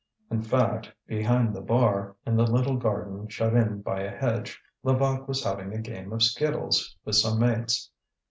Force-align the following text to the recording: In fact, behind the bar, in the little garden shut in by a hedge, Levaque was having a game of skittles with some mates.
In 0.31 0.41
fact, 0.41 0.91
behind 1.05 1.55
the 1.55 1.61
bar, 1.61 2.15
in 2.25 2.35
the 2.35 2.47
little 2.47 2.75
garden 2.75 3.27
shut 3.27 3.53
in 3.53 3.83
by 3.83 4.01
a 4.01 4.09
hedge, 4.09 4.59
Levaque 4.81 5.27
was 5.27 5.43
having 5.43 5.73
a 5.73 5.79
game 5.79 6.11
of 6.11 6.23
skittles 6.23 6.97
with 7.05 7.17
some 7.17 7.37
mates. 7.39 7.91